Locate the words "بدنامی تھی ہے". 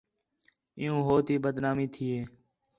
1.43-2.21